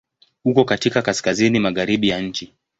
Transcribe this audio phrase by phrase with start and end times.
[0.45, 2.53] Uko katika kaskazini-magharibi ya nchi.